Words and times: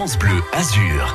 France 0.00 0.18
Bleu 0.18 0.42
Azur. 0.54 1.14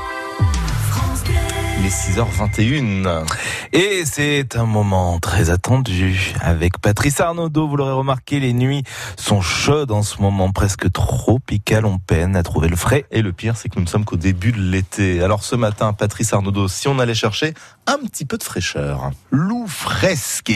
Il 1.79 1.87
est 1.87 1.89
6h21 1.89 3.25
et 3.73 4.05
c'est 4.05 4.55
un 4.55 4.67
moment 4.67 5.17
très 5.17 5.49
attendu 5.49 6.35
avec 6.39 6.77
Patrice 6.77 7.19
Arnaudot. 7.19 7.67
Vous 7.67 7.77
l'aurez 7.77 7.93
remarqué, 7.93 8.39
les 8.39 8.53
nuits 8.53 8.83
sont 9.17 9.41
chaudes 9.41 9.91
en 9.91 10.03
ce 10.03 10.21
moment, 10.21 10.51
presque 10.51 10.91
tropicales. 10.91 11.87
On 11.87 11.97
peine 11.97 12.35
à 12.35 12.43
trouver 12.43 12.67
le 12.67 12.75
frais 12.75 13.05
et 13.09 13.23
le 13.23 13.33
pire, 13.33 13.57
c'est 13.57 13.69
que 13.69 13.77
nous 13.77 13.85
ne 13.85 13.89
sommes 13.89 14.05
qu'au 14.05 14.17
début 14.17 14.51
de 14.51 14.61
l'été. 14.61 15.19
Alors 15.23 15.43
ce 15.43 15.55
matin, 15.55 15.93
Patrice 15.93 16.31
Arnaudot, 16.31 16.67
si 16.67 16.87
on 16.87 16.99
allait 16.99 17.15
chercher 17.15 17.55
un 17.87 17.97
petit 18.05 18.25
peu 18.25 18.37
de 18.37 18.43
fraîcheur. 18.43 19.09
Loup 19.31 19.65
fresque 19.65 20.53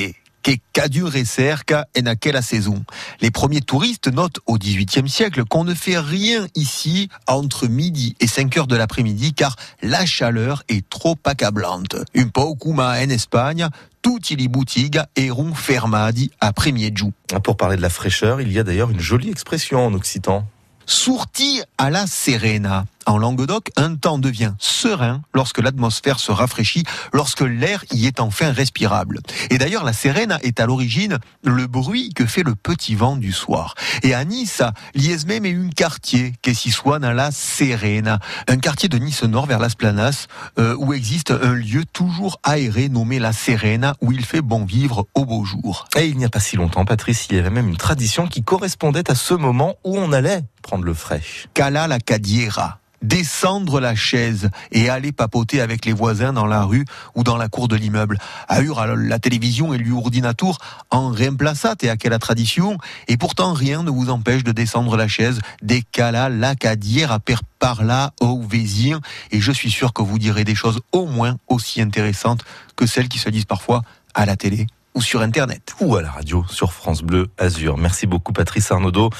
que 0.57 0.63
cadure 0.73 1.25
cerca 1.25 1.87
en 1.97 2.05
aquella 2.05 2.41
saison. 2.41 2.83
Les 3.21 3.31
premiers 3.31 3.61
touristes 3.61 4.07
notent 4.07 4.39
au 4.45 4.57
XVIIIe 4.57 5.09
siècle 5.09 5.43
qu'on 5.45 5.63
ne 5.63 5.73
fait 5.73 5.99
rien 5.99 6.47
ici 6.55 7.09
entre 7.27 7.67
midi 7.67 8.15
et 8.19 8.27
5 8.27 8.57
heures 8.57 8.67
de 8.67 8.75
l'après-midi 8.75 9.33
car 9.33 9.55
la 9.81 10.05
chaleur 10.05 10.63
est 10.69 10.87
trop 10.89 11.17
accablante. 11.25 11.95
Un 12.15 12.29
comme 12.29 12.79
en 12.79 12.93
Espagne, 12.93 13.67
tutti 14.01 14.47
boutiques 14.47 14.99
eront 15.17 15.53
fermadi 15.53 16.31
après 16.39 16.71
miedju. 16.71 17.11
Pour 17.43 17.57
parler 17.57 17.77
de 17.77 17.81
la 17.81 17.89
fraîcheur, 17.89 18.41
il 18.41 18.51
y 18.51 18.59
a 18.59 18.63
d'ailleurs 18.63 18.89
une 18.89 18.99
jolie 18.99 19.29
expression 19.29 19.85
en 19.85 19.93
occitan. 19.93 20.45
Sorti 20.85 21.61
à 21.77 21.91
la 21.91 22.07
Serena. 22.07 22.85
En 23.09 23.17
Languedoc, 23.17 23.71
un 23.75 23.95
temps 23.95 24.19
devient 24.19 24.53
serein 24.59 25.23
lorsque 25.33 25.57
l'atmosphère 25.57 26.19
se 26.19 26.31
rafraîchit, 26.31 26.83
lorsque 27.11 27.41
l'air 27.41 27.83
y 27.91 28.05
est 28.05 28.19
enfin 28.19 28.51
respirable. 28.51 29.19
Et 29.49 29.57
d'ailleurs, 29.57 29.83
la 29.83 29.93
Serena 29.93 30.37
est 30.43 30.59
à 30.59 30.67
l'origine 30.67 31.17
le 31.43 31.65
bruit 31.65 32.13
que 32.13 32.27
fait 32.27 32.43
le 32.43 32.53
petit 32.53 32.93
vent 32.93 33.15
du 33.15 33.31
soir. 33.31 33.73
Et 34.03 34.13
à 34.13 34.23
Nice, 34.25 34.61
lies 34.93 35.25
même 35.25 35.45
est 35.45 35.55
un 35.55 35.69
quartier 35.69 36.33
qui 36.43 36.71
dans 36.85 37.11
la 37.11 37.31
Serena, 37.31 38.19
un 38.47 38.57
quartier 38.57 38.89
de 38.89 38.99
Nice 38.99 39.23
Nord 39.23 39.47
vers 39.47 39.57
Las 39.57 39.73
Planas, 39.73 40.27
euh, 40.59 40.75
où 40.77 40.93
existe 40.93 41.31
un 41.31 41.53
lieu 41.53 41.85
toujours 41.85 42.39
aéré 42.43 42.89
nommé 42.89 43.17
la 43.17 43.33
Serena, 43.33 43.95
où 44.01 44.11
il 44.11 44.23
fait 44.23 44.41
bon 44.41 44.65
vivre 44.65 45.07
au 45.15 45.25
beau 45.25 45.45
jour. 45.45 45.87
Et 45.97 46.05
il 46.05 46.17
n'y 46.19 46.25
a 46.25 46.29
pas 46.29 46.39
si 46.39 46.57
longtemps, 46.57 46.85
Patrice, 46.85 47.25
il 47.31 47.37
y 47.37 47.39
avait 47.39 47.49
même 47.49 47.69
une 47.69 47.77
tradition 47.77 48.27
qui 48.27 48.43
correspondait 48.43 49.09
à 49.09 49.15
ce 49.15 49.33
moment 49.33 49.77
où 49.83 49.97
on 49.97 50.11
allait 50.11 50.43
prendre 50.61 50.83
le 50.83 50.93
frais. 50.93 51.23
Cala 51.55 51.87
la 51.87 51.99
Cadiera 51.99 52.79
descendre 53.01 53.79
la 53.79 53.95
chaise 53.95 54.49
et 54.71 54.89
aller 54.89 55.11
papoter 55.11 55.61
avec 55.61 55.85
les 55.85 55.93
voisins 55.93 56.33
dans 56.33 56.45
la 56.45 56.63
rue 56.63 56.85
ou 57.15 57.23
dans 57.23 57.37
la 57.37 57.47
cour 57.47 57.67
de 57.67 57.75
l'immeuble. 57.75 58.17
À 58.47 58.61
Ur, 58.61 58.85
la 58.85 59.19
télévision 59.19 59.73
et 59.73 59.77
l'ordinateur 59.77 60.57
en 60.89 61.11
remplaçate 61.11 61.83
et 61.83 61.89
à 61.89 61.95
quelle 61.95 62.17
tradition, 62.19 62.77
et 63.07 63.17
pourtant 63.17 63.53
rien 63.53 63.83
ne 63.83 63.89
vous 63.89 64.09
empêche 64.09 64.43
de 64.43 64.51
descendre 64.51 64.97
la 64.97 65.07
chaise 65.07 65.39
des 65.61 65.83
cala 65.83 66.29
la 66.29 66.55
cadière 66.55 67.11
à 67.11 67.19
par 67.59 67.83
là 67.83 68.13
au 68.21 68.41
Vésir, 68.41 68.99
et 69.31 69.39
je 69.39 69.51
suis 69.51 69.69
sûr 69.69 69.93
que 69.93 70.01
vous 70.01 70.17
direz 70.17 70.43
des 70.43 70.55
choses 70.55 70.79
au 70.91 71.05
moins 71.05 71.37
aussi 71.47 71.81
intéressantes 71.81 72.43
que 72.75 72.85
celles 72.85 73.09
qui 73.09 73.19
se 73.19 73.29
disent 73.29 73.45
parfois 73.45 73.81
à 74.15 74.25
la 74.25 74.35
télé 74.35 74.67
ou 74.95 75.01
sur 75.01 75.21
Internet. 75.21 75.75
Ou 75.81 75.95
à 75.95 76.01
la 76.01 76.11
radio 76.11 76.43
sur 76.49 76.73
France 76.73 77.03
Bleu 77.03 77.27
Azur. 77.37 77.77
Merci 77.77 78.07
beaucoup 78.07 78.33
Patrice 78.33 78.71
Arnaudot. 78.71 79.11